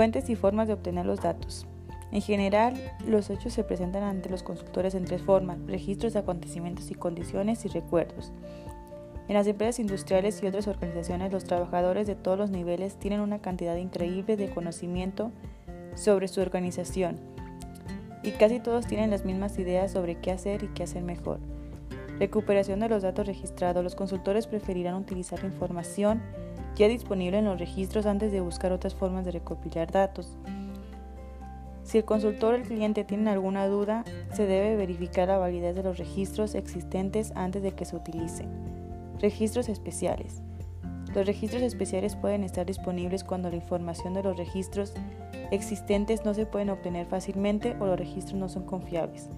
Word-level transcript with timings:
Fuentes 0.00 0.30
y 0.30 0.34
formas 0.34 0.66
de 0.66 0.72
obtener 0.72 1.04
los 1.04 1.20
datos. 1.20 1.66
En 2.10 2.22
general, 2.22 2.72
los 3.06 3.28
hechos 3.28 3.52
se 3.52 3.64
presentan 3.64 4.02
ante 4.02 4.30
los 4.30 4.42
consultores 4.42 4.94
en 4.94 5.04
tres 5.04 5.20
formas, 5.20 5.58
registros 5.66 6.14
de 6.14 6.20
acontecimientos 6.20 6.90
y 6.90 6.94
condiciones 6.94 7.66
y 7.66 7.68
recuerdos. 7.68 8.32
En 9.28 9.34
las 9.34 9.46
empresas 9.46 9.78
industriales 9.78 10.42
y 10.42 10.46
otras 10.46 10.68
organizaciones, 10.68 11.30
los 11.30 11.44
trabajadores 11.44 12.06
de 12.06 12.14
todos 12.14 12.38
los 12.38 12.48
niveles 12.48 12.96
tienen 12.96 13.20
una 13.20 13.40
cantidad 13.40 13.76
increíble 13.76 14.38
de 14.38 14.48
conocimiento 14.48 15.32
sobre 15.96 16.28
su 16.28 16.40
organización 16.40 17.20
y 18.22 18.30
casi 18.30 18.58
todos 18.58 18.86
tienen 18.86 19.10
las 19.10 19.26
mismas 19.26 19.58
ideas 19.58 19.92
sobre 19.92 20.14
qué 20.14 20.30
hacer 20.30 20.62
y 20.64 20.68
qué 20.68 20.84
hacer 20.84 21.02
mejor. 21.02 21.40
Recuperación 22.18 22.80
de 22.80 22.88
los 22.88 23.02
datos 23.02 23.26
registrados. 23.26 23.84
Los 23.84 23.96
consultores 23.96 24.46
preferirán 24.46 24.94
utilizar 24.94 25.44
información 25.44 26.22
ya 26.76 26.88
disponible 26.88 27.38
en 27.38 27.44
los 27.44 27.58
registros 27.58 28.06
antes 28.06 28.32
de 28.32 28.40
buscar 28.40 28.72
otras 28.72 28.94
formas 28.94 29.24
de 29.24 29.32
recopilar 29.32 29.90
datos. 29.90 30.36
Si 31.82 31.98
el 31.98 32.04
consultor 32.04 32.54
o 32.54 32.56
el 32.56 32.62
cliente 32.62 33.04
tienen 33.04 33.28
alguna 33.28 33.66
duda, 33.66 34.04
se 34.32 34.46
debe 34.46 34.76
verificar 34.76 35.28
la 35.28 35.38
validez 35.38 35.74
de 35.74 35.82
los 35.82 35.98
registros 35.98 36.54
existentes 36.54 37.32
antes 37.34 37.62
de 37.62 37.72
que 37.72 37.84
se 37.84 37.96
utilicen. 37.96 38.48
Registros 39.18 39.68
especiales. 39.68 40.42
Los 41.14 41.26
registros 41.26 41.62
especiales 41.62 42.14
pueden 42.14 42.44
estar 42.44 42.66
disponibles 42.66 43.24
cuando 43.24 43.50
la 43.50 43.56
información 43.56 44.14
de 44.14 44.22
los 44.22 44.36
registros 44.36 44.94
existentes 45.50 46.24
no 46.24 46.34
se 46.34 46.46
pueden 46.46 46.70
obtener 46.70 47.06
fácilmente 47.06 47.76
o 47.80 47.86
los 47.86 47.98
registros 47.98 48.38
no 48.38 48.48
son 48.48 48.64
confiables. 48.64 49.28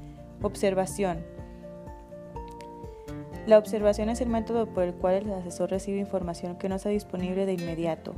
Observación. 0.42 1.24
La 3.46 3.58
observación 3.58 4.08
es 4.08 4.20
el 4.20 4.28
método 4.28 4.66
por 4.66 4.84
el 4.84 4.94
cual 4.94 5.14
el 5.14 5.32
asesor 5.32 5.70
recibe 5.70 5.98
información 5.98 6.56
que 6.56 6.68
no 6.68 6.76
está 6.76 6.90
disponible 6.90 7.44
de 7.44 7.54
inmediato. 7.54 8.14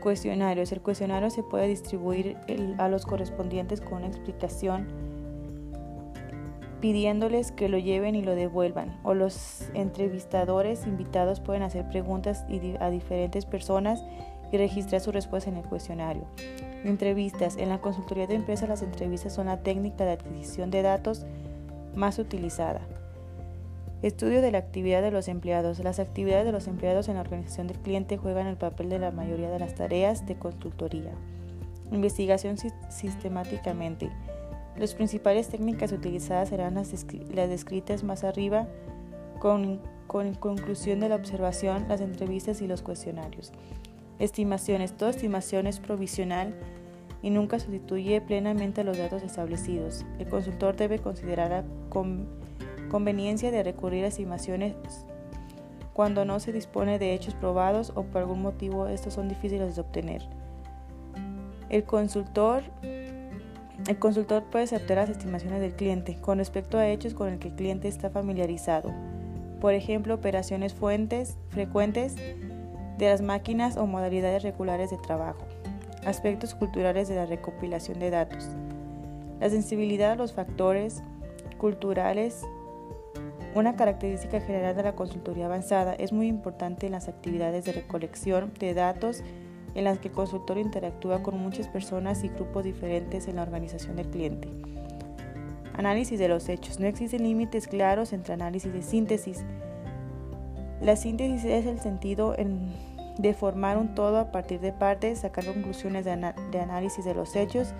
Cuestionarios. 0.00 0.70
El 0.70 0.82
cuestionario 0.82 1.30
se 1.30 1.42
puede 1.42 1.66
distribuir 1.66 2.36
a 2.78 2.88
los 2.88 3.06
correspondientes 3.06 3.80
con 3.80 3.98
una 3.98 4.06
explicación 4.06 4.86
pidiéndoles 6.80 7.50
que 7.50 7.68
lo 7.68 7.78
lleven 7.78 8.14
y 8.14 8.22
lo 8.22 8.36
devuelvan. 8.36 9.00
O 9.02 9.14
los 9.14 9.68
entrevistadores 9.74 10.86
invitados 10.86 11.40
pueden 11.40 11.62
hacer 11.62 11.88
preguntas 11.88 12.44
a 12.78 12.90
diferentes 12.90 13.46
personas 13.46 14.04
y 14.52 14.58
registrar 14.58 15.00
su 15.00 15.10
respuesta 15.10 15.50
en 15.50 15.56
el 15.56 15.64
cuestionario. 15.64 16.24
Entrevistas. 16.84 17.56
En 17.56 17.70
la 17.70 17.80
consultoría 17.80 18.28
de 18.28 18.36
empresas 18.36 18.68
las 18.68 18.82
entrevistas 18.82 19.34
son 19.34 19.46
la 19.46 19.62
técnica 19.64 20.04
de 20.04 20.12
adquisición 20.12 20.70
de 20.70 20.82
datos 20.82 21.26
más 21.96 22.20
utilizada. 22.20 22.80
Estudio 24.06 24.40
de 24.40 24.52
la 24.52 24.58
actividad 24.58 25.02
de 25.02 25.10
los 25.10 25.26
empleados. 25.26 25.80
Las 25.80 25.98
actividades 25.98 26.44
de 26.44 26.52
los 26.52 26.68
empleados 26.68 27.08
en 27.08 27.16
la 27.16 27.22
organización 27.22 27.66
del 27.66 27.80
cliente 27.80 28.16
juegan 28.16 28.46
el 28.46 28.56
papel 28.56 28.88
de 28.88 29.00
la 29.00 29.10
mayoría 29.10 29.50
de 29.50 29.58
las 29.58 29.74
tareas 29.74 30.26
de 30.26 30.38
consultoría. 30.38 31.10
Investigación 31.90 32.56
sistemáticamente. 32.88 34.12
Las 34.76 34.94
principales 34.94 35.48
técnicas 35.48 35.90
utilizadas 35.90 36.50
serán 36.50 36.76
las, 36.76 36.92
descritas 36.92 38.04
más 38.04 38.22
arriba 38.22 38.68
con, 39.40 39.80
con 40.06 40.36
conclusión 40.36 41.00
de 41.00 41.08
la 41.08 41.16
observación, 41.16 41.86
las 41.88 42.00
entrevistas 42.00 42.62
y 42.62 42.68
los 42.68 42.82
cuestionarios. 42.82 43.50
Estimaciones. 44.20 44.96
Toda 44.96 45.10
estimación 45.10 45.66
es 45.66 45.80
provisional 45.80 46.54
y 47.22 47.30
nunca 47.30 47.58
sustituye 47.58 48.20
plenamente 48.20 48.82
a 48.82 48.84
los 48.84 48.98
datos 48.98 49.24
establecidos. 49.24 50.06
El 50.20 50.28
consultor 50.28 50.76
debe 50.76 51.00
considerar 51.00 51.50
la 51.50 51.64
conveniencia 52.96 53.50
de 53.50 53.62
recurrir 53.62 54.06
a 54.06 54.08
estimaciones 54.08 54.74
cuando 55.92 56.24
no 56.24 56.40
se 56.40 56.50
dispone 56.50 56.98
de 56.98 57.12
hechos 57.12 57.34
probados 57.34 57.92
o 57.94 58.04
por 58.04 58.22
algún 58.22 58.40
motivo 58.40 58.86
estos 58.86 59.12
son 59.12 59.28
difíciles 59.28 59.74
de 59.74 59.82
obtener. 59.82 60.22
El 61.68 61.84
consultor, 61.84 62.62
el 62.82 63.98
consultor 63.98 64.44
puede 64.44 64.64
aceptar 64.64 64.96
las 64.96 65.10
estimaciones 65.10 65.60
del 65.60 65.74
cliente 65.74 66.16
con 66.22 66.38
respecto 66.38 66.78
a 66.78 66.88
hechos 66.88 67.12
con 67.12 67.28
el 67.28 67.38
que 67.38 67.48
el 67.48 67.54
cliente 67.54 67.86
está 67.86 68.08
familiarizado. 68.08 68.94
Por 69.60 69.74
ejemplo, 69.74 70.14
operaciones 70.14 70.72
fuentes, 70.72 71.36
frecuentes 71.50 72.16
de 72.16 73.10
las 73.10 73.20
máquinas 73.20 73.76
o 73.76 73.86
modalidades 73.86 74.42
regulares 74.42 74.88
de 74.88 74.96
trabajo. 74.96 75.44
Aspectos 76.06 76.54
culturales 76.54 77.08
de 77.08 77.16
la 77.16 77.26
recopilación 77.26 77.98
de 77.98 78.08
datos. 78.08 78.48
La 79.38 79.50
sensibilidad 79.50 80.12
a 80.12 80.16
los 80.16 80.32
factores 80.32 81.02
culturales 81.58 82.42
una 83.56 83.74
característica 83.74 84.38
general 84.40 84.76
de 84.76 84.82
la 84.82 84.94
consultoría 84.94 85.46
avanzada 85.46 85.94
es 85.94 86.12
muy 86.12 86.26
importante 86.26 86.84
en 86.84 86.92
las 86.92 87.08
actividades 87.08 87.64
de 87.64 87.72
recolección 87.72 88.52
de 88.58 88.74
datos 88.74 89.22
en 89.74 89.84
las 89.84 89.98
que 89.98 90.08
el 90.08 90.14
consultor 90.14 90.58
interactúa 90.58 91.22
con 91.22 91.38
muchas 91.38 91.66
personas 91.66 92.22
y 92.22 92.28
grupos 92.28 92.64
diferentes 92.64 93.28
en 93.28 93.36
la 93.36 93.42
organización 93.42 93.96
del 93.96 94.08
cliente. 94.08 94.50
Análisis 95.72 96.18
de 96.18 96.28
los 96.28 96.50
hechos. 96.50 96.80
No 96.80 96.86
existen 96.86 97.22
límites 97.22 97.66
claros 97.66 98.12
entre 98.12 98.34
análisis 98.34 98.74
y 98.74 98.82
síntesis. 98.82 99.42
La 100.82 100.96
síntesis 100.96 101.44
es 101.44 101.64
el 101.64 101.80
sentido 101.80 102.36
de 103.18 103.34
formar 103.34 103.78
un 103.78 103.94
todo 103.94 104.18
a 104.18 104.32
partir 104.32 104.60
de 104.60 104.72
partes, 104.72 105.20
sacar 105.20 105.46
conclusiones 105.46 106.04
de 106.04 106.60
análisis 106.60 107.06
de 107.06 107.14
los 107.14 107.34
hechos 107.34 107.72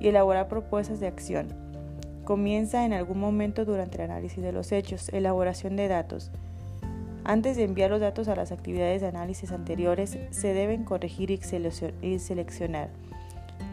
y 0.00 0.08
elaborar 0.08 0.48
propuestas 0.48 0.98
de 0.98 1.06
acción. 1.06 1.66
Comienza 2.26 2.84
en 2.84 2.92
algún 2.92 3.20
momento 3.20 3.64
durante 3.64 3.98
el 3.98 4.10
análisis 4.10 4.42
de 4.42 4.50
los 4.50 4.72
hechos, 4.72 5.10
elaboración 5.10 5.76
de 5.76 5.86
datos. 5.86 6.32
Antes 7.22 7.56
de 7.56 7.62
enviar 7.62 7.88
los 7.88 8.00
datos 8.00 8.26
a 8.26 8.34
las 8.34 8.50
actividades 8.50 9.00
de 9.00 9.06
análisis 9.06 9.52
anteriores, 9.52 10.18
se 10.30 10.52
deben 10.52 10.82
corregir 10.82 11.30
y 11.30 12.18
seleccionar. 12.18 12.88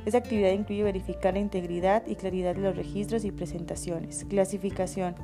Esta 0.05 0.19
actividad 0.19 0.51
incluye 0.51 0.83
verificar 0.83 1.33
la 1.33 1.39
integridad 1.39 2.03
y 2.05 2.13
claridad 2.13 2.53
de 2.53 2.61
los 2.61 2.75
registros 2.75 3.25
y 3.25 3.31
presentaciones. 3.31 4.23
Clasificación. 4.29 5.15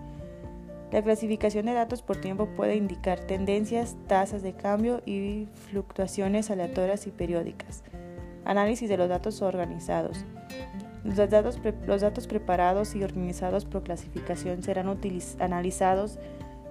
La 0.92 1.04
clasificación 1.04 1.68
de 1.68 1.74
datos 1.74 2.02
por 2.02 2.18
tiempo 2.18 2.48
puede 2.48 2.78
indicar 2.78 3.20
tendencias, 3.20 3.96
tasas 4.08 4.42
de 4.42 4.54
cambio 4.54 5.04
y 5.06 5.48
fluctuaciones 5.70 6.50
aleatorias 6.50 7.06
y 7.06 7.12
periódicas. 7.12 7.84
Análisis 8.44 8.90
de 8.90 8.98
los 8.98 9.08
datos 9.08 9.44
organizados. 9.44 10.26
Los 11.04 11.16
datos, 11.16 11.60
los 11.88 12.02
datos 12.02 12.28
preparados 12.28 12.96
y 12.96 13.04
organizados 13.04 13.66
por 13.66 13.84
clasificación 13.84 14.64
serán 14.64 14.98
analizados 15.40 16.20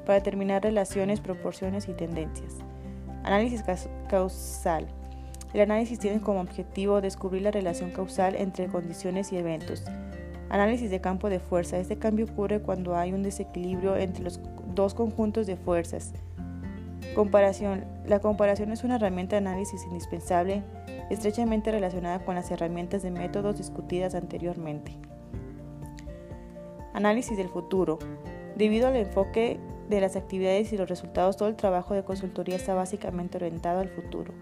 para 0.04 0.18
determinar 0.18 0.62
relaciones, 0.62 1.20
proporciones 1.20 1.88
y 1.88 1.92
tendencias. 1.92 2.56
Análisis 3.24 3.62
causal. 4.08 4.86
El 5.54 5.62
análisis 5.62 5.98
tiene 5.98 6.20
como 6.20 6.40
objetivo 6.40 7.00
descubrir 7.00 7.42
la 7.42 7.50
relación 7.50 7.90
causal 7.90 8.36
entre 8.36 8.68
condiciones 8.68 9.32
y 9.32 9.38
eventos. 9.38 9.84
Análisis 10.50 10.90
de 10.90 11.00
campo 11.00 11.30
de 11.30 11.40
fuerza. 11.40 11.78
Este 11.78 11.98
cambio 11.98 12.26
ocurre 12.26 12.60
cuando 12.60 12.96
hay 12.96 13.12
un 13.12 13.22
desequilibrio 13.22 13.96
entre 13.96 14.24
los 14.24 14.40
dos 14.74 14.94
conjuntos 14.94 15.46
de 15.46 15.56
fuerzas. 15.56 16.12
Comparación. 17.14 17.84
La 18.06 18.20
comparación 18.20 18.72
es 18.72 18.84
una 18.84 18.96
herramienta 18.96 19.36
de 19.36 19.46
análisis 19.46 19.82
indispensable 19.84 20.62
estrechamente 21.10 21.70
relacionada 21.70 22.24
con 22.24 22.34
las 22.34 22.50
herramientas 22.50 23.02
de 23.02 23.10
métodos 23.10 23.58
discutidas 23.58 24.14
anteriormente. 24.14 24.92
Análisis 26.94 27.36
del 27.36 27.48
futuro. 27.48 27.98
Debido 28.56 28.88
al 28.88 28.96
enfoque 28.96 29.58
de 29.88 30.00
las 30.00 30.16
actividades 30.16 30.72
y 30.72 30.76
los 30.76 30.88
resultados, 30.88 31.36
todo 31.36 31.48
el 31.48 31.56
trabajo 31.56 31.94
de 31.94 32.04
consultoría 32.04 32.56
está 32.56 32.74
básicamente 32.74 33.36
orientado 33.36 33.80
al 33.80 33.88
futuro. 33.88 34.32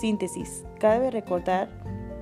Síntesis. 0.00 0.64
Cabe 0.78 1.10
recordar 1.10 1.68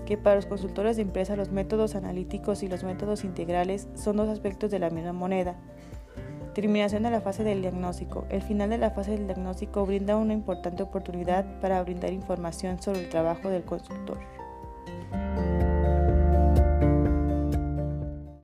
que 0.06 0.16
para 0.16 0.37
los 0.37 0.47
consultores 0.47 0.97
de 0.97 1.03
empresa 1.03 1.37
los 1.37 1.50
métodos 1.50 1.94
analíticos 1.94 2.62
y 2.62 2.69
los 2.69 2.84
métodos 2.84 3.25
integrales 3.25 3.88
son 3.94 4.16
dos 4.16 4.28
aspectos 4.28 4.70
de 4.70 4.78
la 4.78 4.88
misma 4.88 5.12
moneda. 5.12 5.56
Terminación 6.56 7.03
de 7.03 7.11
la 7.11 7.21
fase 7.21 7.44
del 7.44 7.61
diagnóstico. 7.61 8.25
El 8.31 8.41
final 8.41 8.71
de 8.71 8.78
la 8.78 8.91
fase 8.91 9.11
del 9.11 9.27
diagnóstico 9.27 9.84
brinda 9.84 10.17
una 10.17 10.33
importante 10.33 10.83
oportunidad 10.83 11.44
para 11.61 11.82
brindar 11.82 12.14
información 12.14 12.81
sobre 12.81 13.00
el 13.00 13.11
trabajo 13.11 13.50
del 13.50 13.62
consultor. 13.62 14.17